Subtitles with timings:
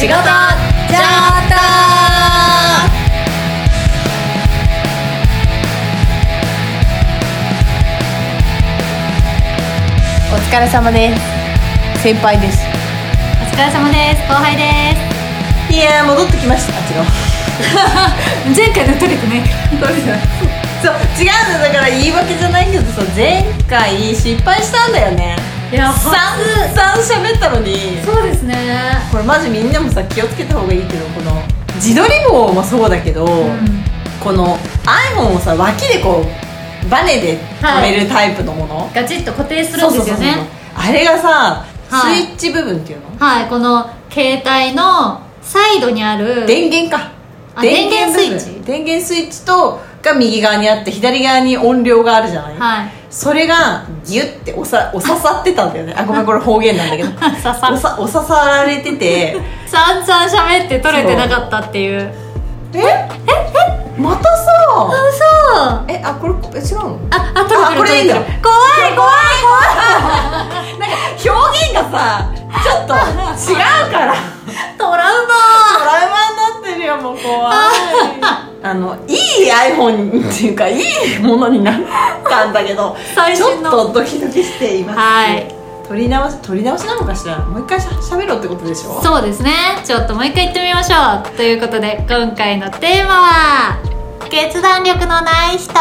[0.00, 1.60] 仕事じゃった
[10.32, 12.02] お疲れ様です。
[12.02, 12.60] 先輩です。
[13.42, 14.22] お疲れ様です。
[14.26, 14.62] 後輩で
[15.70, 17.04] いやー戻ってきましたあ違う
[18.54, 19.42] す前回の取れてない
[20.82, 28.02] そう違うんだだから言い訳じゃないけどさ前回失敗したんだよねいや散々喋ったのに。
[28.04, 28.98] そうですね。
[29.12, 31.42] これマジみんなもさ気をつけた方がいいけどこの
[31.76, 33.84] 自撮り棒もそうだけど、うん。
[34.22, 34.58] この
[35.16, 40.48] iPhone をさ脇でこうバネで止めるタイプのもの、ガチッと固定するんですよね。
[40.74, 42.22] あれがさ、はい。
[42.22, 43.16] スイッチ部分っていうの？
[43.18, 47.12] はいこの携帯のサイドにある電源か。
[47.54, 48.66] あ電源スイッチ？
[48.66, 55.94] 電源スイッチとが右側にあって左側に音量があるじゃない、はいそれがギュッておさお刺さってたんだよね。
[55.96, 57.10] あごめんこれ方言なんだけど。
[57.18, 59.36] 刺さおさお刺さられてて。
[59.66, 62.12] 散々喋って取れてなかったっていう
[62.74, 63.08] ええ
[63.96, 64.50] えまたさ。
[64.72, 65.24] あそ
[65.86, 65.90] う。
[65.90, 66.98] えあこれえ違うの？
[67.10, 68.14] ああ取れてるあこれいいんだ。
[68.14, 68.56] 取れてる怖
[68.88, 68.92] い。
[68.94, 69.34] 怖い。
[70.78, 71.28] なんか表
[71.66, 73.58] 現がさちょっと違う
[73.92, 74.14] から。
[74.78, 75.32] トラウト
[75.84, 77.56] ラウマになってるよもう怖い。
[78.62, 79.16] あのいい
[79.50, 81.74] iPhone っていうかいいものになっ
[82.28, 82.96] たんだけど
[83.34, 84.98] ちょっとドキドキしています。
[84.98, 85.59] はい
[85.90, 87.44] 取り直し取り直しなのかしら？
[87.46, 89.02] もう一回しゃしゃべろうってことでしょ？
[89.02, 89.50] そうですね。
[89.84, 91.36] ちょっともう一回言ってみましょう。
[91.36, 93.82] ということで今回のテーマは
[94.30, 95.72] 決断力のない人。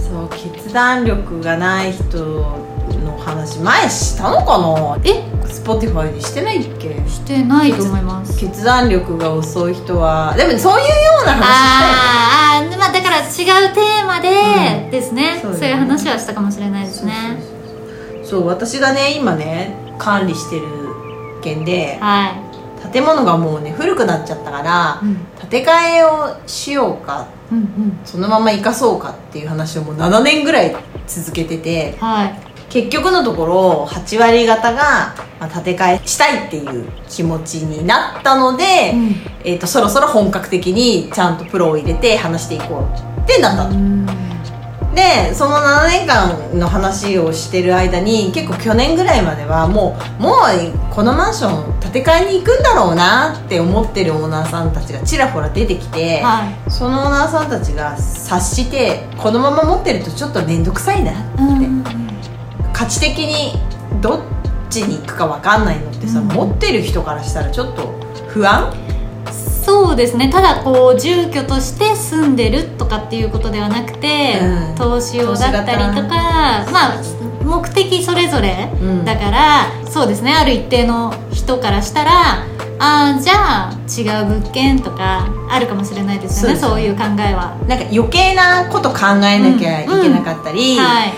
[0.00, 4.98] そう決断力がない人の話前したのかな？
[5.04, 6.94] え Spotify でしてないっけ？
[7.06, 8.40] してないと思います。
[8.40, 10.94] 決断力が遅い人はでもそういうよ
[11.24, 14.30] うな話したよねあーあーまあだから違うテーマで
[14.86, 14.90] うん。
[14.90, 15.40] ですね、ね。
[15.42, 17.12] そういう話はしたかもしれないですね。
[17.38, 17.53] そうそう
[18.42, 20.66] 私がね今ね管理してる
[21.42, 22.42] 件では
[22.92, 25.16] 建物がもうね古くなっちゃったからい、うん、
[25.48, 27.98] 建て替えをしようかうんうん。
[28.04, 30.74] そのまま生かそうかっていう話をもう7年ぐらい
[31.06, 32.34] 続けててはい。
[32.70, 39.14] 結局のところ8割方がまあ建て替えしたいっていう気持ちになったので、うん。
[39.44, 44.23] えー、とそろそろ本格的にちゃんとプロを入れて話していこうってなったのうん
[44.94, 56.70] でその7年間の話をしてる間に結構去年ぐらいまではもうもうこのマンション建て替えに行くんだろうなって思ってるオーナーさんたちがちらほら出てきて、はい。
[56.70, 61.84] そのオーナーさんたちが察してこのまま持ってるとちょっと面倒くさいなって、うん
[62.72, 63.52] 価値的に
[64.00, 64.20] どっ
[64.68, 66.28] ちに行くか分かんないのってさ、うん。
[66.28, 67.94] 持ってる人からしたらちょっと
[68.26, 68.72] 不安
[69.64, 70.28] そうですね。
[70.28, 74.74] ただこう住居として住んでるとかっていうことではなくて、うん。
[74.76, 77.02] 投資用だったりとかまあ
[77.42, 79.04] 目的それぞれうん。
[79.04, 80.32] だから、そうですね。
[80.34, 82.44] ある一定の人からしたら
[82.78, 86.58] ああじゃあ違う物件とかあるかもしれないですよね。
[86.58, 87.56] そういう考えは。
[87.68, 91.12] なんか余計なこと考えなきゃいけなかったり、はい。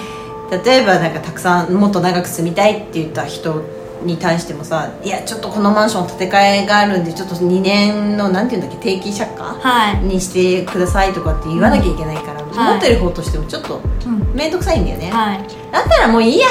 [0.65, 3.65] 例えばなんかたくさんもっと長く住みたいって言った人
[4.06, 12.72] に対してもさいやちょっとこのマンション建て替えがあるんでちょっと2年のなんていうんだっけ定期借家はい、にしてくださいとかって言わなきゃいけないから、はい。
[12.75, 14.34] 持ってる方としてもちょっとうん。
[14.34, 15.39] 面倒くさいんだよね、はい、
[15.72, 16.47] だったらもういいや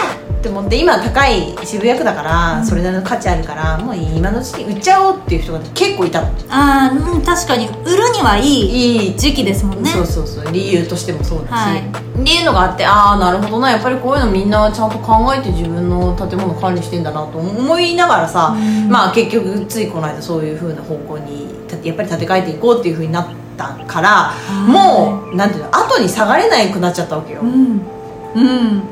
[0.45, 2.66] って思って今高い渋谷区だから、うん。
[2.66, 7.67] それなりの価値あるからもう今のうちに売っちゃおうっていう人が結構いたのああ、うん、確かに。
[7.67, 9.17] 売るにはいいいい。
[9.17, 9.89] 時期ですもんね。
[9.89, 10.51] そうそうそう。
[10.51, 11.79] 理由としてもそうだし、はい。
[11.79, 13.72] っていうのがあってああなるほどな。
[13.72, 18.89] やっぱりこういうのみんなちゃんと考えて自分の建物管理してんだなと思いながらさ、うん。
[18.89, 23.27] まあ結局ついこの間そういう風な方向にたやっぱり建て替えていこうっていう風になっ
[23.57, 24.33] たから
[24.67, 24.69] い。
[24.69, 27.81] もうなんていうの後に下がれなくなっちゃったわけよ、うん。
[28.35, 28.83] うん。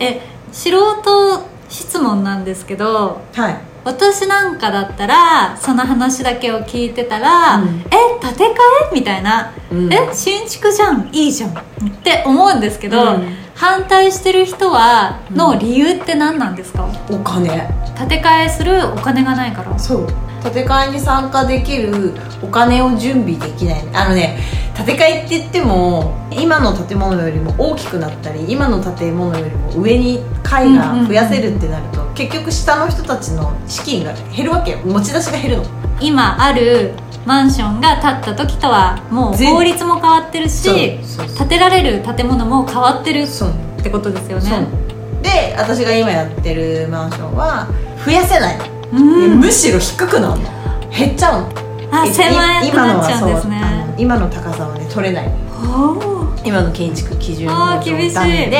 [0.00, 3.56] え素人質問なんですけどはい。
[3.84, 7.80] 私なんかだったらその話だけを聞いてたら、うん。
[7.90, 8.48] え建て替
[8.92, 8.94] え？
[8.94, 9.92] みたいな、うん。
[9.92, 11.08] え新築じゃん？
[11.10, 11.50] いいじゃん。
[11.50, 11.54] っ
[12.04, 13.36] て思うんですけど、うん。
[13.56, 17.48] 反対してる人はの理由って何なんですか、お金。
[17.98, 19.76] 建て替えするお金がないから。
[19.76, 20.06] そう
[20.42, 23.84] 建て替えに参加できるお金を準備できない。
[23.94, 24.38] あのね
[24.74, 34.78] 建て替えって言っても今の建物よりも大きくなったり今の建物よりも上に階が増やせるってなると、結局下の人たちの資金が減るわけよ。
[34.78, 35.64] 持ち出しが減るの。
[36.00, 40.98] 今あるマンションが建った時とはもう全法律も変わってるし
[41.38, 44.66] 建てられる建物も変わってるってことですよね。
[45.22, 47.68] で私が今やってるマンションは
[48.04, 48.58] 増やせない
[48.92, 50.48] むしろ低くなるの。
[50.90, 51.48] 減っちゃうの。
[51.90, 52.30] あえ狭
[52.70, 53.56] くなっちゃうんですね。
[53.56, 53.58] 今のは。
[53.58, 55.30] そうあの今の高さはね取れない
[56.44, 58.14] 今の建築基準の厳しい。
[58.14, 58.58] ダメで、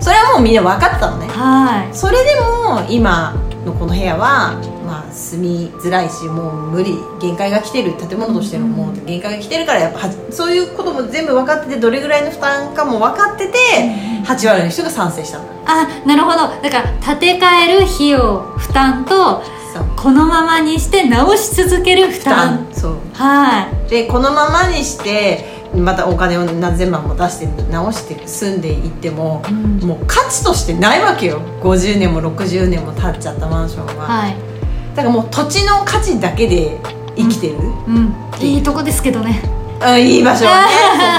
[0.00, 1.26] うそれはもうみんな分かったのね。
[1.26, 1.94] はい。
[1.94, 3.34] それでも今
[3.64, 6.96] のこの部屋は、まあ、住みづらいしもう無理。
[7.20, 7.94] 限界が来てる。
[7.94, 13.58] 建物としてのもう限界が来てるからやっぱはそういうことも全部分かっててどれぐらいの負担かも分かってて
[14.24, 15.44] 8割の人が賛成したの。
[15.66, 16.62] あなるほど。
[16.62, 19.42] だから建て替える費用負担と
[20.06, 22.68] このままにして直し続ける負担。
[22.72, 22.98] そう。
[23.14, 23.90] はい。
[23.90, 25.44] でこのままにして
[25.74, 29.80] またお金を何千万も出して直して住んでいっても、うん。
[29.80, 31.40] もう価値としてないわけよ。
[31.60, 34.36] 50年も60年も経っちゃったマンションは、はい。
[34.94, 36.78] だからもう土地の価値だけで
[37.16, 37.56] 生きてる、
[37.88, 38.14] うん。
[38.40, 39.42] いいとこですけどね
[39.80, 40.66] うん、いい場所はね。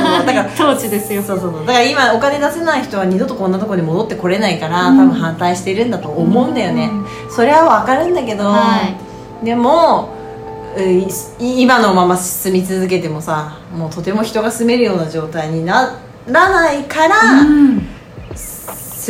[0.02, 1.22] そうそうだから 当地ですよ。
[1.22, 1.66] そうそうそう。
[1.66, 4.98] だから今お金出せない人は二度とこんなとこに戻ってこれないから、うん。
[4.98, 6.90] 多分反対してるんだと思うんだよね、
[7.30, 8.80] うそれはわかるんだけど、は
[9.44, 10.10] でも
[11.40, 15.96] 今のまま住み続けてもさもうとても人が住めるような状態にな
[16.28, 17.97] らないから、うん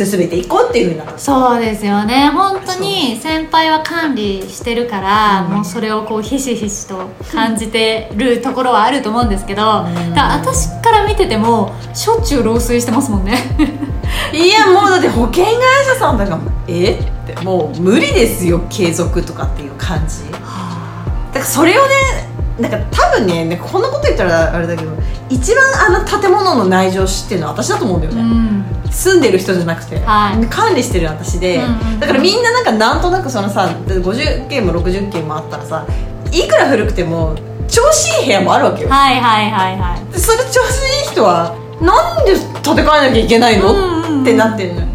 [0.06, 2.30] 進めていこうっていうふうになそうですよね。
[2.30, 5.54] 本当に先輩は管理してるから、うん。
[5.56, 10.14] もうそれをこうひしひしと感じてるところはあると思うんですけど、ん。
[10.14, 13.38] だ私から見ててもしょっちゅう漏水してますもんね。
[14.32, 15.54] いやもうだって保険会
[15.84, 16.92] 社さんだからえ？
[16.92, 20.30] ってもう無理ですよ継続とかっていう感じ。
[20.30, 22.27] だからそれをね
[22.58, 24.90] なんか多分ねなんかこんなこと言ったらあれだけど
[25.30, 28.90] 一番あの建物の内情知ってるのは私だと思うんだよね、うん。
[28.90, 30.46] 住んでる人じゃなくて、はい。
[30.46, 32.00] 管理してる私で、うんうんうん。
[32.00, 35.86] だからみんななんかなんとなくそのさ50件も60件もあったらさ
[36.32, 37.36] いくら古くても
[37.68, 40.12] 調子いい部屋もあるわけよ、はいはいはいはい。
[40.12, 44.22] でそれ調子いい人はなんで建て替えなきゃいけないの、うんうんうん。
[44.22, 44.86] ってなってるのよ。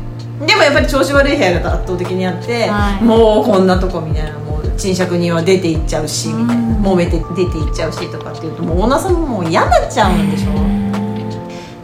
[0.46, 3.04] でもやっぱり調子悪い部屋が圧倒的にあって、はい。
[3.04, 4.43] もうこんなとこみたいな
[4.78, 10.52] 賃借人は出て行っちゃうしみたいな、うん揉めて出て行っちゃうしとかっていうともうオーナーさんももう嫌になっちゃうんでしょ。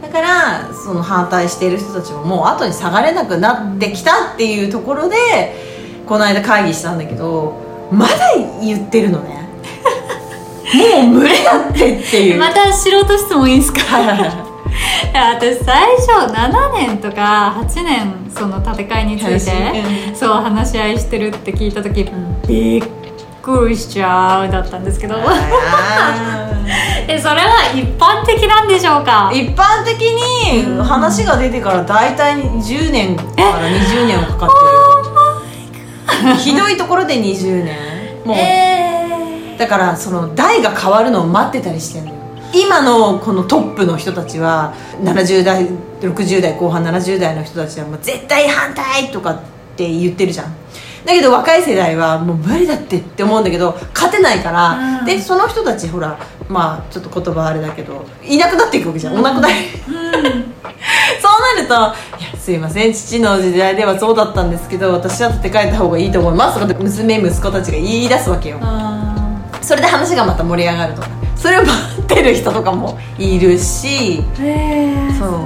[0.02, 5.16] だからその反対している人たちももう後に下がれなくなってきたっていうところで
[6.06, 8.14] この間会議したんだけどまだ
[8.62, 9.48] 言ってるのね。
[11.00, 12.38] もう無理だってっていう。
[12.38, 13.80] また素人質問いいですか？
[15.12, 22.08] 私最初7年とか8年その建て替えについて話そう話し合いしてるって聞いた時、
[22.46, 22.82] びっ
[23.42, 25.16] くりしちゃうだったんですけど。
[25.16, 25.20] あ
[27.08, 29.30] えそれは一般的なんでしょうか？
[29.32, 34.48] ー一般的に話が出てから大体10年から20年はかかっ
[36.20, 36.36] てるよ。
[36.38, 37.76] ひどいところで20年。
[38.24, 42.19] もう、えだからその代が変わるのを待ってたりしてるのよ
[42.52, 45.68] 今のこのトップの人たちは70代
[46.00, 49.40] 60代後半70代の人たちはもう絶対反対とかっ
[49.76, 50.54] て言ってるじゃん。
[51.04, 55.04] だけど若い世代はもう無理だってって思うんだけど勝てないから、うん。
[55.06, 56.18] でその人たちほら
[56.48, 59.54] まあちょっと言葉あれだけどいなくなっていくわけじゃん、お亡くなり。
[61.20, 61.74] そうなると
[62.20, 62.92] 「いやすいません。
[62.92, 68.58] 父の時代ではそうだったんですけど私は建て替えた方がいいと思います」とかって娘息子たちが言い出すわけよ。
[68.60, 69.14] あ
[69.62, 71.08] それで話がまた盛り上がるとか
[71.40, 71.72] それを待
[72.02, 75.44] ってる人とかもいるしえそう。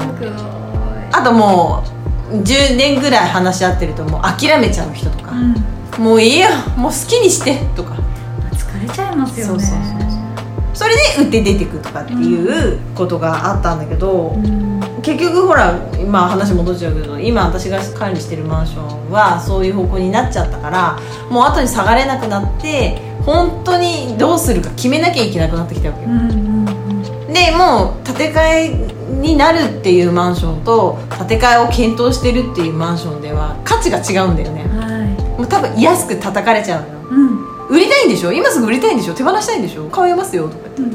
[1.13, 1.85] あとも
[2.33, 6.05] う10年ぐらい話し合ってるともう諦めちゃう人とか、うん。
[6.05, 7.95] もういいよもう好きにしてとか。
[8.53, 9.53] 疲れちゃいますよね。
[9.53, 10.05] そうそうそう
[10.75, 14.81] それで売って出てくとかっていうことがあったんだけど、うん。
[15.01, 20.99] 結局ほら今話戻っちゃうけど今私が管理してるマンションはそういう方向になっちゃったから
[21.31, 26.55] もう後に下がれなくなって本当にどうするか決めなきゃいけなくなってきたわけよ、うんうん
[27.35, 28.69] でもう建て替え
[29.21, 34.63] になるっていうマンションと建て替えを検討してるっていうマンションでは価値が違うんだよね。
[34.63, 35.39] うんはい。
[35.39, 36.95] もう多分安く叩かれちゃうのよ。
[37.11, 37.67] うん。
[37.71, 38.33] 売りたいんでしょ？
[38.33, 39.15] 今すぐ売りたいんでしょ？
[39.15, 39.89] 手放したいんでしょ？
[39.91, 40.83] 買えますよとか言って。
[40.83, 40.87] う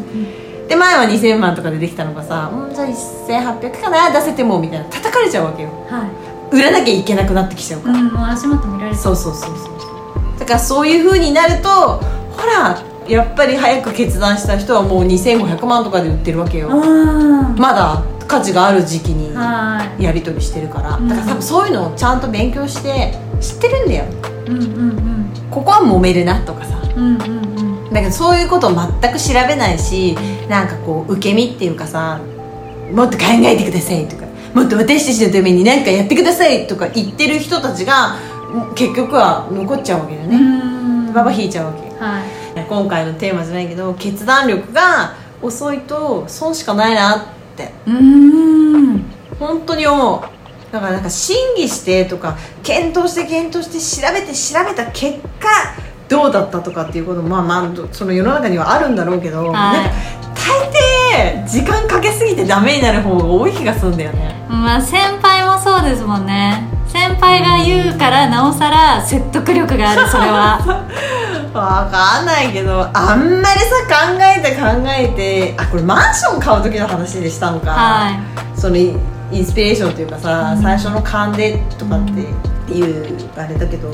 [0.65, 4.09] んで前は2000万とかでできたのがさ、うん、じゃあ1800かな？
[4.11, 4.85] 出せてもみたいな。
[4.85, 5.69] 叩かれちゃうわけよ。
[5.89, 6.07] は
[6.53, 6.55] い。
[6.55, 10.39] 売らなきゃいけなくなってきちゃうから、うんもう足元見られてそうそうそうそう。
[10.39, 12.03] だからそういう風になるとほ
[12.49, 16.69] らやっぱり早く決断した人はもう2500万とかで売ってるわけよ。
[16.71, 20.97] あまだ価値がある時期にはやり取りしてるから。
[20.97, 21.07] うん。
[21.07, 24.05] だから多分そういうのをちゃんと勉強して知ってるんだよ。
[24.05, 25.29] いうんうん。
[25.49, 26.79] ここは揉めるなとかさ。
[26.95, 27.33] うんうんうん。
[27.33, 30.15] うんだけどそういうことを全く調べないし
[30.47, 32.19] なんかこう受け身っていうかさ
[32.93, 38.15] もっと考えてくださいとかもっと私たちのために何かやってくださいとか言ってる人たちが
[38.75, 40.39] 結局は残っちゃうわけだよね、う
[41.09, 41.13] ん。
[41.13, 41.79] ババ引いちゃうわけ。
[42.03, 47.21] はい今回のテーマじゃないけど決断力が遅いと損しかないなっ
[47.55, 47.71] て。
[47.87, 49.03] うん。
[49.39, 50.21] 本当に思う。
[50.71, 55.49] だからなんか審議してとか検討して検討して調べて調べた結果
[56.07, 59.51] どうだったとかっていうこともまあまあその世の中にはあるんだろうけど、はい。
[59.51, 59.91] なんか
[60.35, 64.35] 大抵時間かけすぎてダメになる方が多い気がするんだよね。
[64.49, 66.79] まあ先輩もそうですもんね。
[66.89, 70.59] 先輩が言うからなおさら説得力があるそれは
[71.53, 80.61] わかんないけどあんまりさ考えて考えてあこれマンション買う時の話でしたのか、はそのインスピレーションというかさ、うん。
[80.61, 82.05] 最初の勘でとかっ
[82.67, 83.89] ていうあれだけど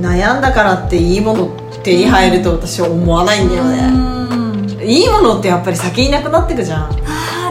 [0.00, 1.48] 悩んだからっていいもの
[1.82, 4.88] 手に入ると私は思わないんだようね、ん。
[4.88, 6.90] いいものってやっぱり先になくなってくじゃん。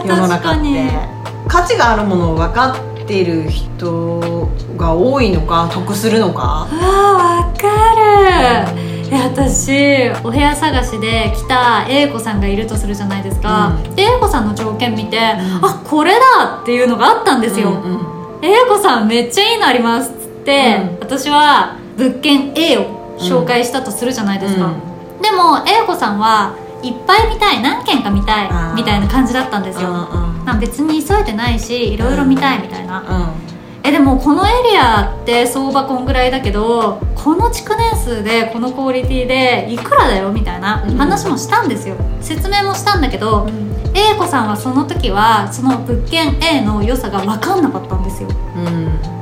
[0.06, 1.16] 世の中って。
[1.48, 6.66] 価値があるものを分かってる人が多いのか得するのか。
[6.70, 15.64] あーわかるえ私お部屋探しで来た A 子さんがいるとするじゃないですか、う A 子さんの条件見て、ん。
[15.64, 17.82] あこれだっていうのがあったんですよ、うん。
[17.82, 20.98] うん A 子さんめっちゃいいのありますっつって、うん。
[21.00, 25.22] 私は物件 A を紹介したとするじゃないですか、うん。
[25.22, 33.45] でも A 子さんはいっぱい見たい何件か見たいみたいな感じだったんですよ、うんうんまあ別に急いでないしいろいろ見たいみたいな、うん
[33.86, 40.96] えでもこのエリアって相場こんぐらいだけどこの築年数でこのクオリティでいくらだよみたいなうん。
[40.96, 41.96] 話もしたんですよ。
[42.20, 43.48] 説明もしたんだけど、
[43.94, 48.28] A 子さんはその時はその物件 A の良さが分かんなかったんですよ。
[48.56, 48.60] う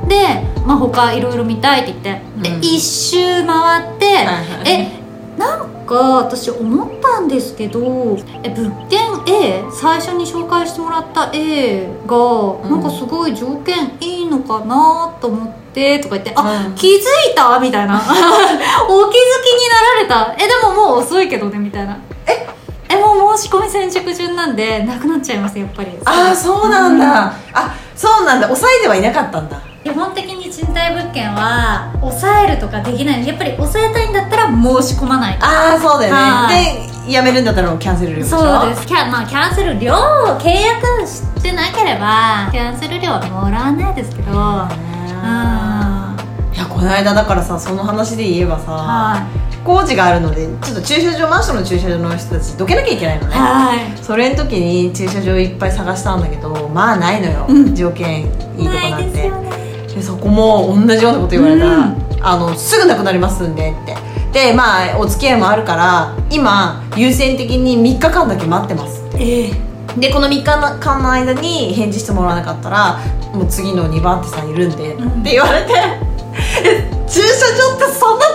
[0.05, 0.07] ん。
[0.07, 2.49] で、まあ、他いろいろ見たいって言って。
[2.49, 2.61] で、うん。
[2.61, 5.05] 一周回って、はいはいえ
[5.37, 12.17] なんか私思ったんですけどえ物件 A 最初に紹介してもらった A が、
[12.67, 12.71] ん。
[12.71, 16.75] なんかすごい条件いいのかなと思ってとか言って「あ、うん。
[16.75, 20.43] 気づいた?」みたいな「お気づきになられた。
[20.43, 22.47] えでももう遅いけどね」みたいな「え？
[22.89, 28.47] えもう申し込み先着順なんでなくなっちゃいますやっぱり」ああそうなんだ、あそうなんだ。
[28.47, 29.59] 抑えてはいなかったんだ。
[29.83, 30.44] 基本的に賃
[30.75, 33.25] 貸物件は抑えるとかできない。
[33.25, 34.53] やっぱり抑えたいんだったら申
[34.83, 38.85] し込まないとああそうだよはねで辞めるんだったらキャンセル料そうです。
[38.85, 39.97] キャ,、まあ、キャンセル料を
[40.39, 44.31] 契約してなければキャンセル料はもらわないですけど。
[44.31, 44.37] うん。
[44.37, 46.11] は
[46.53, 49.27] いやこの間だからさその話で言えばさ、
[49.61, 49.65] い。
[49.65, 53.35] 工事があるのでちょっと駐車場マンションの駐車場の人たちどけなきゃいけないのね。
[53.35, 53.79] はい。
[54.01, 57.75] それの時に駐車場いっぱい探したんだけどまあないのよ、うん。
[57.75, 59.64] 条件いいとこなんないですてよね
[59.95, 62.07] でそこも同じようなこと言われた、うん。
[62.21, 63.95] あのすぐなくなりますんでって。
[64.33, 69.01] でまあお付き合いもあるから今優先的に3日間だけ待ってます。
[69.17, 69.51] ええ。
[69.97, 72.99] でこの3日間の間に返事してもらわなかったら
[73.33, 75.73] もう次の2番手さんいるんで、うんって言われて。
[76.65, 78.34] え駐車場ってそんな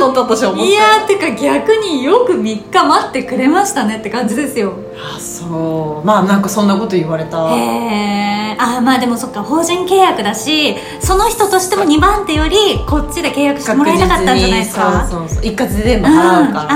[0.00, 4.74] 大変なのって私は思っていやーてか逆によく3日待ってくれましたねって感じですよ。
[4.96, 6.06] あそう。
[6.06, 7.54] まあなんかそんなこと言われた。
[7.54, 15.06] へえあまあでもそっか法人契約だしその人としても2番手よりこっちで契約してもらいたかったんじゃないですか？
[15.08, 15.44] そうそうそう。
[15.44, 16.74] 一括で全部払うからうんさ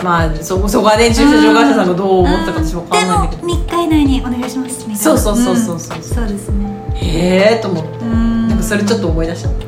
[0.00, 3.46] あまあそそこはね駐車場会社さんがどう思ったか私わかんないんだけど。
[3.48, 4.96] でも3日以内にお願いしますみたいな。
[4.98, 6.92] そうそうそうそうそうんそうですね。
[6.94, 7.90] へえと思って。
[7.98, 8.48] うん。
[8.48, 9.67] なんかそれちょっと思い出しちゃった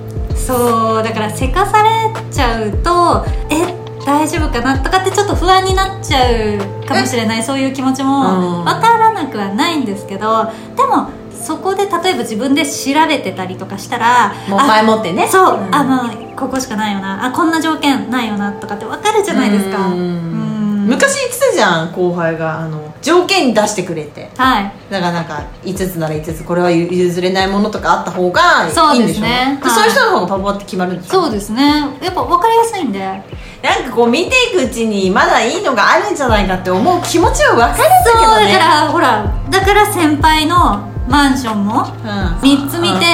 [0.50, 1.90] そうだからせかされ
[2.32, 6.20] ちゃうとえ大丈夫かなとかってちょっと不安になっちゃ
[6.56, 8.08] うかもしれないそういう気持ちうん。
[8.08, 15.26] も分からなくはないんですけどでもそこで例えば自分で調べてたりとかしたらもうあ前もってね。
[15.28, 15.74] そう、ん。
[15.74, 19.86] あまあここしかないよなあこんな条件ないよなとかって分かるじゃないですか。
[19.86, 19.94] うん。
[19.94, 20.86] うん。
[20.88, 24.30] 昔言ってたじゃん後輩があの条件出してくれって。
[24.36, 24.72] はい。
[24.90, 29.58] だからなんか5つなら5つこれは譲れないものとかあった方がそうでいいんですしょね。
[29.62, 29.70] はい。
[29.70, 31.62] そういう人の方がパパって決まるんでしょそうですね。
[32.02, 33.00] やっぱ分かりやすいんで。
[33.00, 41.86] なんかこう見ていくうちにまだいいのがあるんじゃないかって思う気持ちは分かるんだけそうどねだからほらだから先輩のマンションもうん。
[41.86, 43.06] 3つ見て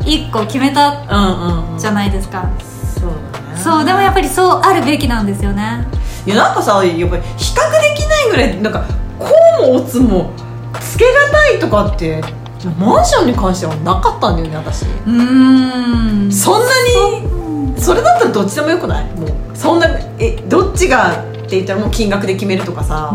[0.00, 1.78] 1個決めたうんうんうん。
[1.78, 2.42] じゃないですか。
[2.42, 2.73] そうだね
[3.56, 5.86] そうでもやっぱりそうあるべきなんですよね。
[6.26, 8.84] いやなんかさやっぱり比較できないぐらいなんか
[9.18, 9.26] こ
[9.60, 10.32] うもオツも
[10.80, 12.22] つけがたいとかって
[12.78, 14.84] マンションに関してはなかったんだよね私。
[14.84, 16.32] うーん。
[16.32, 16.68] そんな
[17.76, 19.04] にそれだったらどっちでもよくない？
[19.16, 19.86] もうそんな
[20.18, 23.14] えどっちがって言ったらもう金額で決めるとかさ、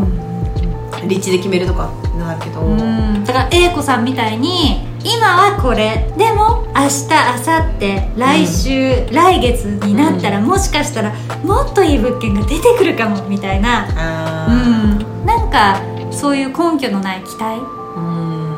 [1.07, 3.23] 立地で決めるとかなるけど、うん。
[3.23, 6.11] だから A 子さんみたいに今はこれ。
[6.17, 11.13] でも明日明後日来週、来月になったら、もしかしたら
[11.43, 13.87] もっといい物件が出てくるかもみたいな。
[13.87, 15.25] うあん。
[15.25, 17.59] なんかそういう根拠のない期待。
[17.59, 18.49] ーうん。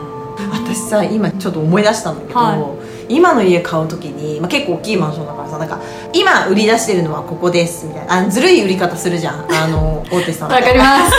[0.52, 5.80] 私さ今ちょっと思い出したんだけど、は今の家買う時に、まあ、結構大きいマンションだからさなんか
[6.14, 8.14] 今売り出してるのはここですみたいな。
[8.16, 9.54] あずるい売り方するじゃん。
[9.54, 10.52] あの 大手さん。
[10.52, 11.12] ってわかります。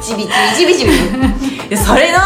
[0.12, 1.10] ちびちびちびち
[1.64, 1.68] び。
[1.70, 2.18] でそれの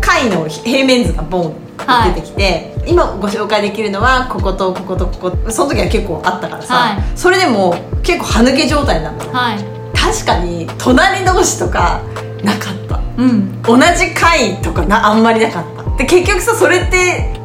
[0.00, 2.14] 階の平面図がボンはい。
[2.14, 5.50] 出てきて、今ご紹介できるのはこことこことここ。
[5.50, 7.02] その時は結構あったからさ、はい。
[7.16, 9.58] それでも結構歯抜け状態なのよはい。
[9.94, 12.00] 確かに隣同士とか
[12.42, 13.00] なかった。
[13.16, 13.62] うん。
[13.62, 15.78] 同じ階とかなあんまりなかった。
[15.98, 16.96] で結局さそれって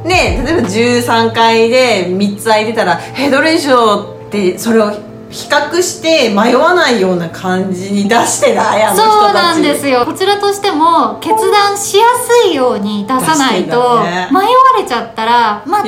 [0.06, 4.92] ね例えば13階で3つ空いてたら「えどれにしよう?」ってそれを
[5.34, 9.12] 比較して迷わないような感じに出してないあの人たち。
[9.12, 10.06] そうなんですよ。
[10.06, 12.04] こちらとしても決断しや
[12.44, 15.88] すいように出さないと、迷われちゃったらまた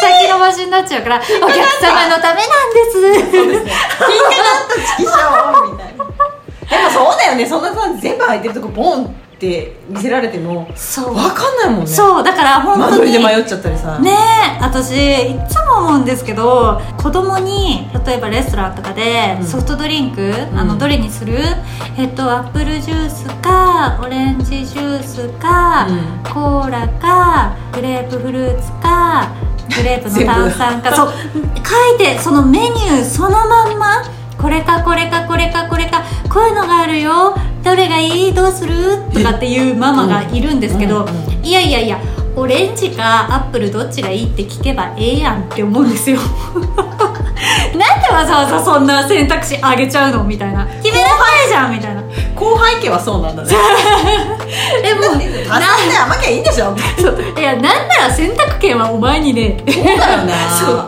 [0.00, 1.30] 先延ばしになっちゃうからお客
[1.80, 3.30] 様のためなんです。
[3.30, 3.72] そうですね。
[4.00, 6.04] 金貨だったチキショーみたいな。
[6.68, 7.46] でもそうだよね。
[7.46, 11.14] そんなさ全部入ってるとこボンって見せられてもそう。
[11.14, 11.86] 分かんないもんね。
[11.86, 13.98] そうだから本間当にで迷っちゃったりさ。
[13.98, 14.10] ね
[14.58, 19.46] え私いつも思うんですけど子供に例えばレストランとかでうん。
[19.46, 20.58] ソフトドリンク、ん。
[20.58, 21.36] あのどれにする
[21.98, 26.32] えっとアップルジュースかオレンジジュースか、うん。
[26.32, 29.34] コーラかグレープフルーツか
[29.76, 34.02] グレープの炭酸かそう書いてそのメニューそのまんま
[34.38, 37.36] これかこれかこれかこれかこういうのがあるよ
[37.66, 38.32] どれがいい？
[38.32, 38.74] どうする？
[39.12, 41.04] とかっていうママがいるんですけど、
[41.42, 41.98] いやいやいや
[42.36, 46.18] オレンジかアップルどっちがいいって聞けばええやんって思うんですよ。
[47.76, 50.22] なんでわざわざそんな選択肢あげちゃうの？
[50.22, 50.64] みたいな。
[50.82, 52.02] 決めなさいじゃんみたいな。
[52.36, 53.48] 後輩家はそうなんだね。
[54.84, 56.76] えもう足して甘きゃいいんでしょ？
[57.36, 57.72] いやなんな
[58.08, 59.62] ら選択権はお前にね。
[59.66, 60.84] そうだよね そう。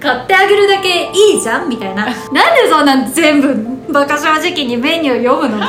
[0.00, 1.68] 買ってあげるだけいいじゃん？
[1.68, 2.04] みたいな。
[2.04, 2.20] なんで
[2.68, 5.66] そんな全部バカ正直にメニュー読むの？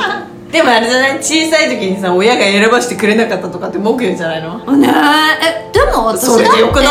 [0.52, 1.18] でもあれじゃない？
[1.18, 4.58] 小さい時にさ親が選ばしてくれなかったとかって文句言うんじゃないの？
[4.76, 5.68] ねえ。
[5.68, 6.68] えでも私だってそれでよ。
[6.72, 6.86] くない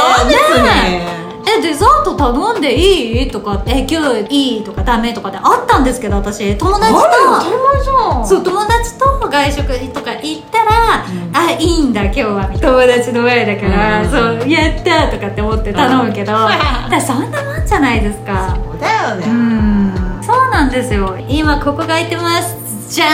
[0.93, 1.19] ね
[1.57, 6.55] えデザート頼んでいいとかえ今日いいとかダメとかであったんですけど私。
[6.57, 6.99] 友達と。
[6.99, 7.09] あれ
[7.41, 8.27] 当たり前じゃん。
[8.27, 14.09] そう友達と外食とか行ったら、あいいんだ今日は友達の前だから、うん。
[14.41, 18.55] そうやったとかって思って頼むけど、 だからそんなもんじゃないですか。
[18.55, 20.19] そうだよね、うん。
[20.23, 21.15] そうなんですよ。
[21.27, 22.55] 今ここが空いてます
[22.89, 23.05] じゃ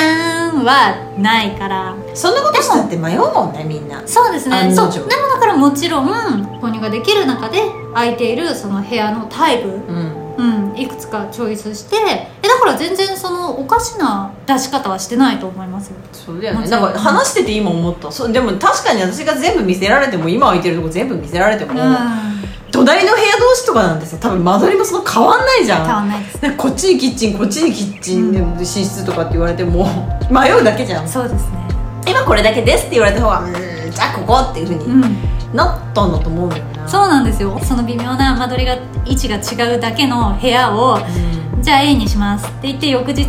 [0.53, 1.96] ーんはないから。
[2.13, 4.01] そんなことしたって迷うもんねみんな。
[4.08, 4.74] そうですね。
[4.74, 4.91] そう。
[4.91, 6.08] でもだからもちろん
[6.62, 7.60] 購入ができる中で
[7.94, 9.67] 空いているその部屋のタイプ。
[9.69, 10.26] うん。
[10.38, 11.95] うん、いくつかチョイスして。
[12.41, 15.95] えだから全然そのおかしな出し方はしてないと思いますよ。
[16.13, 16.60] そうだよね。
[16.62, 16.82] もちろん。
[16.84, 18.12] なんか話してて今思った。
[18.12, 22.35] そうでも確かに私が全部見せられても今空いてるとこ全部見せられても、うん
[22.76, 25.86] 隣の部屋同士とかなんてさ多分間取りもそんな変わんないじゃん。
[25.86, 26.58] 変わんないです。
[26.58, 29.88] こっちにキッチンこっちにキッチン、う寝室とかって言われても
[30.30, 31.08] 迷うだけじゃん。
[31.08, 31.68] そうですね。
[32.08, 35.18] 今これだけですって言われた方がうーんじゃあここっていうふうにうん。
[35.54, 37.58] なったんだと思うんだよなそうなんですよ。
[37.64, 40.96] その微妙な間取りが位置が違うだけの部屋を
[41.56, 41.62] うん。
[41.64, 43.26] じゃあ A にしますって言って翌日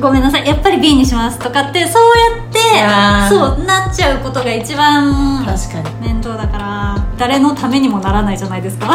[0.00, 0.46] ごめんなさい。
[0.46, 2.02] やっぱり B にしますとかってそう
[2.36, 6.06] やってそうなっちゃうことが一番確かに。
[6.12, 8.86] 面倒だから誰のためにもならないじゃないですか。
[8.86, 8.90] い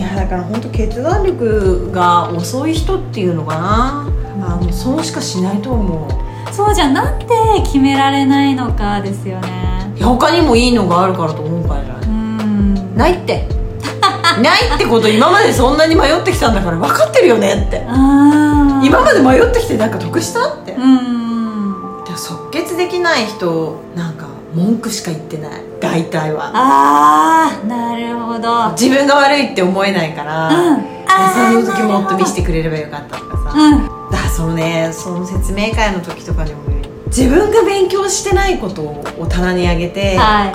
[0.00, 4.06] やだから本当決断力が遅い人っていうのかな。
[4.44, 6.12] あのそうしかしないと思う。
[6.52, 7.26] そうじゃんなんで
[7.64, 9.92] 決められないのかですよね。
[9.96, 11.84] いや他にもいいのがあるからと思うから。
[11.84, 12.96] じゃなういん。
[12.96, 13.48] ないって。
[14.42, 17.82] ないってこと今までそんなに迷ってきたんだから分かってるよねって。
[18.82, 21.74] 今まで迷ってきてなんか得したって、うん。
[22.16, 25.50] 即決できない人なんか文句しか言ってない
[25.92, 26.50] 大体は。
[26.54, 28.70] ああなるほど。
[28.72, 30.82] 自分が悪いって思えないから、うん。
[31.34, 34.10] その時もっと見せてくれればよかったとかさ、うん。
[34.10, 36.62] だそのねその説明会の時とかでも
[37.06, 40.50] 自分が勉強してないことを棚にあげて、は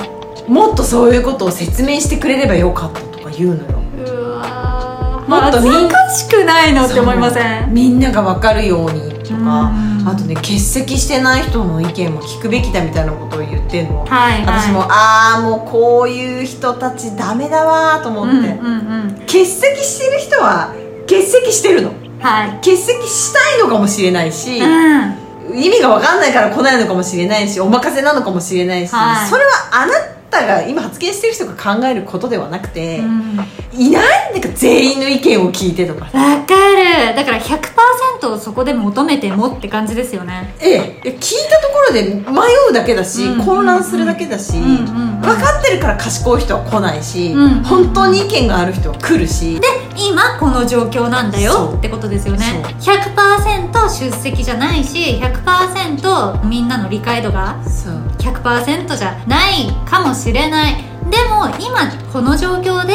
[0.47, 0.49] い。
[0.49, 3.79] もっとそういうことを説明してくれればよかったとか言うのよ。
[3.99, 5.29] うわー。
[5.29, 7.73] もっと恥ずかしくないのって思いません？
[7.73, 14.61] みんなが分かるようにとかうんあとね欠席してない人の意見も聞くべきだみたいなことを言ってんの、はいはい。
[14.61, 19.15] 私もああもうこういう人たちダメだわーと思って、うんうんうん。
[19.21, 21.91] 欠席してる人は欠席してるの。
[22.19, 22.51] はい。
[22.57, 25.61] 欠席したいのかもしれないし、うん。
[25.61, 29.29] 意味が分かんないから来ないのかもしれないしお任せなのかもしれないし、はい。
[29.29, 29.93] それはあな
[30.29, 33.39] たが今発言してる人が考えることではなくて、うん。
[33.73, 36.17] いないなんか全員の意見を聞いてとかさ。
[36.17, 37.15] わかる。
[37.15, 37.76] だから100%
[38.33, 40.55] をそこで求めてもって感じですよね。
[40.59, 41.01] ええ。
[41.03, 41.13] 聞い
[41.49, 42.21] たところで迷
[42.69, 43.45] うだけだし、うん。
[43.45, 47.63] 混乱するだけだし、うんうんうん分かってるから賢い人は来ないし、うん。
[47.63, 52.63] 本当に意見がある人は来るし、で今この状況なんだよってことですよね。
[52.79, 52.95] そう。
[52.95, 57.93] 100%出席じゃないし100%みんなの理解度がそう。
[58.19, 60.75] 100%じゃないかもしれない
[61.09, 62.93] でも今この状況で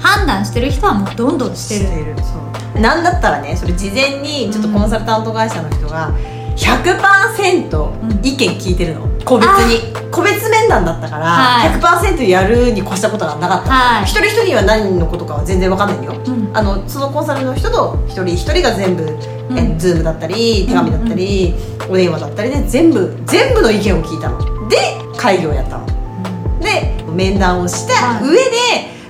[0.00, 2.14] 判断してる人はもうどんどんしてる。
[2.18, 2.80] そう。
[2.80, 6.12] なんだったらねそれ事前にちょっとコンサルタント会社の人が
[6.56, 9.08] 100%意見聞いてるの。
[9.24, 9.94] 個別に。
[10.10, 11.80] 個別面談だったから、はい。
[11.80, 14.04] 100%やるに越したことがなかった、はい。
[14.04, 16.50] 一人一人には何のことかは全然わかんないよ、うん。
[16.52, 19.58] あのそのコンサルの人と一人一人が全部、ん。
[19.58, 21.54] えズームだったり手紙だったり、
[21.88, 24.68] お電話だったりで全部全部の意見を聞いたの。
[24.68, 24.76] で
[25.16, 25.86] 会議をやったの。
[25.86, 25.93] で
[27.14, 28.28] 面談をしたはい。
[28.28, 28.40] 上で、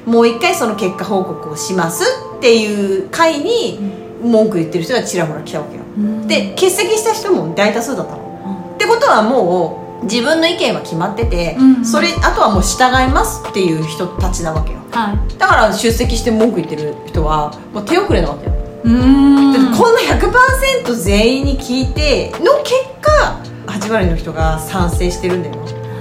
[0.06, 2.04] もう一回その結果報告をします
[2.36, 3.78] っていう会に
[4.22, 5.82] 文句言ってる人がちらほら来たわけよ。
[5.96, 6.28] うん。
[6.28, 8.74] で欠席した人も大多数だったの。
[8.74, 14.78] ってことはもう自分の意見は決まってて、うんそれあとはもう従いますっていう人たちなわけよ。
[14.90, 15.38] はい。
[15.38, 18.52] だから出席して文句言ってる人はもう手遅れなわけよ、
[18.84, 19.52] うーん。
[19.52, 25.56] だってこんな100%全員に聞いての結果8割の人が賛成してるんだよ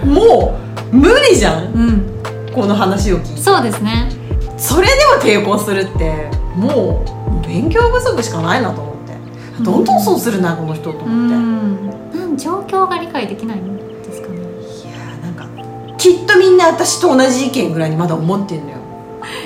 [0.06, 0.60] も
[0.92, 1.74] う無理じゃん。
[1.74, 2.54] うん。
[2.54, 3.42] この話を聞いて。
[3.42, 4.10] そうですね。
[4.58, 7.04] それでも抵抗するっても
[7.44, 9.64] う勉強不足しかないなと思って。
[9.64, 12.20] どんどん損するなこの人とう思って、ん。
[12.20, 14.40] なん状況が理解できないんですかね。
[14.40, 18.78] いやーなんかきっとみんな私と同じ意見ぐらいにまだ思ってんのよ。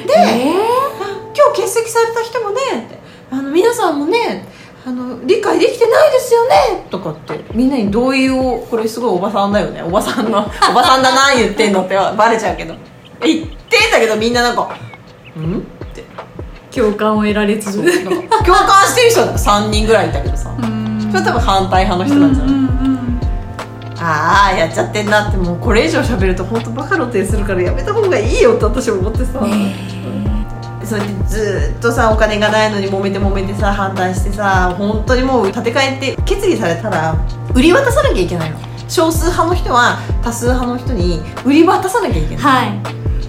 [0.07, 0.53] で、え
[1.35, 2.61] 今日欠席された人もね
[3.29, 4.47] あの皆さんもね
[4.87, 6.87] あの理解できてないですよね！
[6.89, 9.83] とかってみんなに同意をこれすごいおばさんだよね。
[9.83, 12.73] おばさんのおばさんだな言ってんのってバレちゃうけど。
[13.21, 14.69] 言ってんだけどみんななんか
[15.35, 16.05] 「うん?」って。
[16.71, 18.21] ー共感を得られつつ共
[18.55, 20.55] 感してる人は3人ぐらいいたけどさ。
[20.57, 21.09] うん。
[21.11, 23.19] それ多分反対派の人なんじゃない、うんうんうん。
[23.99, 29.45] ああやっちゃってんなってもうこれ以上喋ると本当バカ露呈するからやめた方がいいよって私思ってさ、
[30.87, 37.15] それでずっとさお金がないのに揉めて揉めてさ反対してさ本当にもう建て替えって決議されたら
[37.53, 42.65] 売り渡さなきゃいけないの少数派の人は多数派の人に売り渡さなきゃいけないは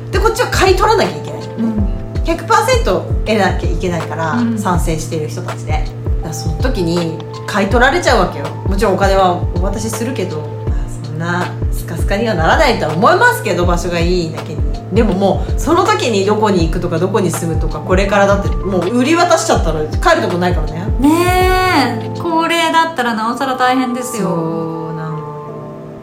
[0.09, 0.13] い。
[0.13, 1.43] でこっちは買い取らなきゃいけない。
[1.59, 1.79] うん。
[2.25, 4.59] 100%得なきゃいけないから、うん。
[4.59, 5.85] 賛成している人たちで。
[6.23, 8.47] だその時に買い取られちゃうわけよ。
[8.69, 20.87] もちろんお金はお渡しするけど、まあ、そんなスカスカにはならないとは思いますけど場所がいいだけにでももうその時にどこに行くとかどこに住むとかこれからだってもう売り渡しちゃったら帰るとこないからね。
[21.01, 24.79] ねえ高齢だったらなおさら大変ですよ。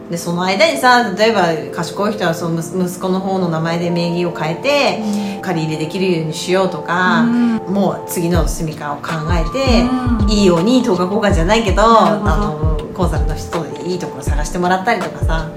[0.09, 7.55] でその間にさ例えば賢い人はその息息子の方の名前で名義を変えて借り入れできるようにしようとか、うん。
[7.73, 9.81] もう次の住みかを考えて、
[10.21, 10.29] うん。
[10.29, 15.49] いいように等価交換じゃないけどあのコンサルの人でいいところ探してもらったりとかさ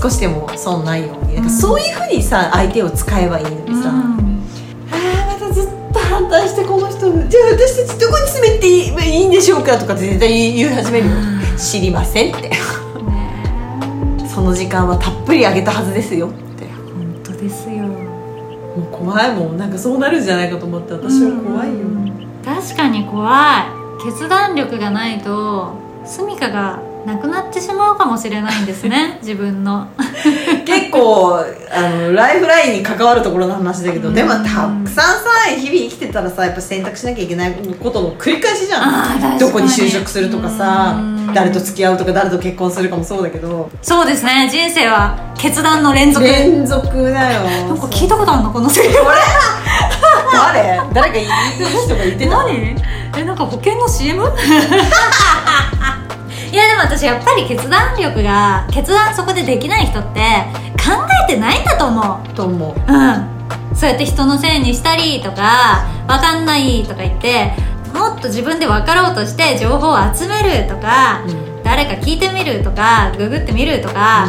[0.00, 1.34] 少しでも損ないように。
[1.36, 3.94] なんかそういうふうにさ相手を使えばいいのにさ、うん。
[3.94, 3.94] あ
[4.92, 11.12] あまたずっと反対してこの人じゃあ私たちどこに住めっていいいいんでしょうかとか絶対言い始めるよ。
[11.56, 12.48] 知りませんって。
[12.48, 12.58] ね。
[14.28, 16.64] その時間はたっぷりあげたはずですよって。
[16.64, 17.84] え本当ですよ。
[17.84, 19.56] もう怖いもん。
[19.56, 22.04] なんかそうなるんじゃないかと思って私は怖いよ、うん
[22.44, 23.70] 確かに怖
[24.02, 24.04] い。
[24.04, 25.72] 決断力がないと
[26.04, 29.88] 住みかがなくなってしまうかもしれないんですね 自分の。
[30.64, 31.38] 結構
[31.70, 34.14] あのライフラインに関わるところの話だけど、うん。
[34.14, 34.90] でもたくさんさ
[35.56, 39.38] 日々生きてたらさやっぱ選択しなきゃいけないことの繰り返しじゃん。
[39.38, 41.32] どこに就職するとかさうん。
[41.34, 43.70] 誰と付き合うとか誰と結婚するかもそうだけど。
[43.82, 44.48] そうですね。
[44.50, 46.24] 人生は決断の連続。
[46.24, 47.42] 連続だよ。
[47.68, 48.96] なんか聞いたことあるのこのセリフ
[50.32, 50.80] 誰？
[50.92, 51.26] 誰かいい
[51.84, 52.36] 人が言ってた。
[52.38, 52.76] 何？
[53.16, 54.24] えなんか保険の CM?
[56.54, 60.20] いやでも私やっぱり決断力が決断そこでできない人って
[60.78, 60.92] 考
[61.28, 62.34] えてないんだと思う。
[62.34, 62.74] と思う。
[62.76, 63.74] うん。
[63.74, 67.50] そうやって人のせいにしたりとかわかんないとか言って
[67.92, 71.62] もっと自分で分かろうとして情報を集めるとか、うん。
[71.64, 74.28] 誰か聞いてみるとかググってみるとか、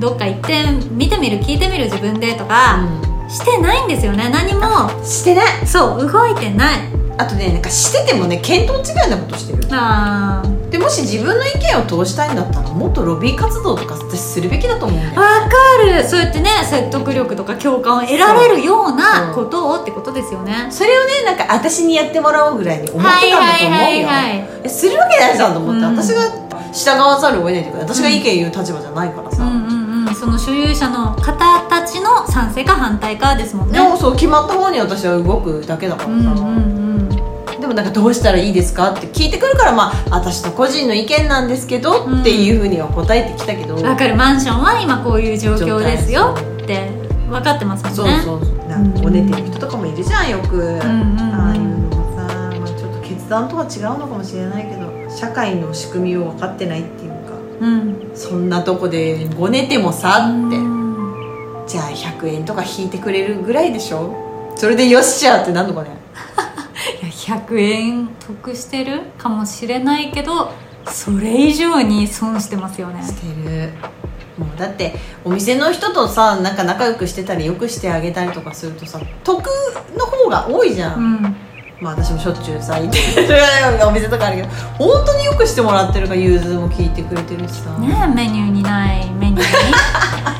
[0.00, 2.80] どっか行って見てみる聞いてみる自分でとか、
[3.28, 4.30] してないんですよね。
[4.30, 4.90] 何も。
[5.04, 5.64] してない。
[5.64, 6.80] そう動いてない。
[7.18, 9.62] あとねなんかしててもね見当違いなことしてる。
[9.70, 15.50] あーでもし自分の意見を通したいんだったらもっとロビー活動とか私するべきだと思うわか
[15.84, 16.02] る。
[16.08, 20.68] そうやってね説得力とか共感を得られるようなことをってことですよね。
[20.70, 25.96] それをねなんか私にやってもらおうぐらいに思ってたんだと思うよ、はいはいするわけないじゃんと思って、うん。
[25.96, 26.30] 私が
[26.72, 30.14] 従わざるを得ないというか私が意見言う立場じゃないからさ、うんうんうん。
[30.14, 33.74] その所有者の方たちの賛成か反対かですもんね。
[33.74, 36.91] でもそう決まった方に私は動くだけだからさ、うんうんうん
[37.62, 43.76] でもなんかどうしたらいいですかって聞いてくるからまあ私の個人の意見なんですけど、うんっていうふうには答えてきたけど。
[43.76, 44.16] わかる。
[44.16, 46.90] マンションは今こういう状況ですよって。
[47.30, 48.20] 分かってますもんね。
[48.24, 48.68] そうそうそう。
[48.68, 50.80] なんかごねてる人とかもいるじゃんよく、んうん
[51.20, 57.38] ああいうのもさ、まあ、ちょっと決断とは違うのかもしれないけど社会の仕組みを分かってないっていうか。
[57.60, 58.10] うん。
[58.12, 61.64] そそんなとこでごねてもさって、うん。
[61.68, 64.16] じゃあ100円とか引いてくれるぐらいでしょ。
[64.56, 66.02] それでよっしゃってなんのかね
[67.22, 70.52] 100円得してるかもしれないけど
[70.86, 73.02] それ以上に損してますよね。
[73.04, 73.72] してる。
[74.36, 79.46] もうだってお店の人とさなんか仲良くしてたりよくしてあげたりとかするとさ得
[79.96, 81.36] の方が多いじゃん、うん。
[81.80, 89.44] まあ私もしょっちゅうさ行ってるお店とかあるけど本当によくしてもらってるから融通も聞いてくれてるしさ、ねメニューにないメニューに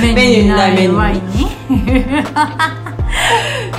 [0.00, 1.48] メニューにないワインに。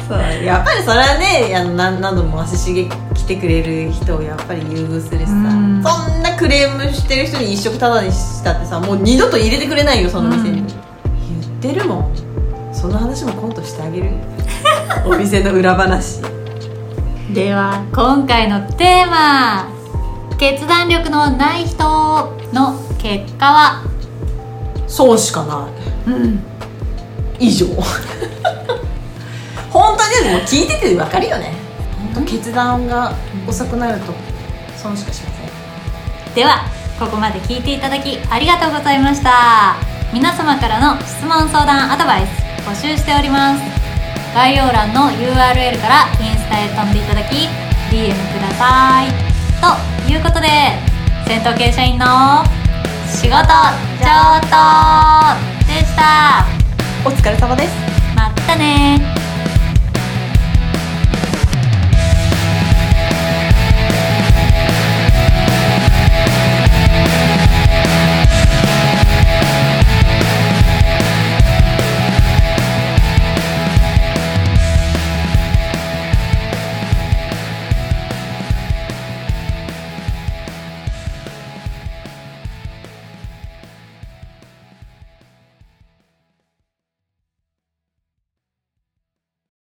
[0.07, 5.83] そうやっぱりそれはねあの何何度も足しげ来てくれる人をやっぱり優遇するしさ、うん。
[5.83, 10.67] そんなクレームしてる人に一食タダにしたってさもう二度と入れてくれないよその店に、うん。
[10.67, 12.11] 言ってるもん。
[12.73, 14.11] その話もコントしてあげる
[15.05, 16.21] お店の裏話。
[17.33, 19.67] では今回のテーマ。
[20.39, 21.83] 決断力のない人
[22.53, 23.83] の結果は？
[24.87, 26.39] そうしかないうん。
[27.39, 27.65] 以上。
[29.71, 31.53] 本当にでも聞いてて分かるよね。
[32.13, 33.13] 本当決断が
[33.47, 34.13] 遅くなると
[34.77, 35.29] 損しかしま
[36.25, 36.33] せん。
[36.35, 36.63] では
[36.99, 39.75] ここまで聞いていただきありがとうございました。
[40.11, 43.61] 皆様からの質問相談アドバイス募集しております。
[44.33, 47.47] 概要欄の URL からインスタへ飛んでいただき
[47.91, 49.29] DM ください。
[49.61, 50.47] ということで
[51.27, 52.43] 戦闘系社員の
[53.07, 53.37] 仕事
[53.99, 56.45] 上等でした。
[57.05, 57.69] お疲れ様です。
[58.15, 59.28] またね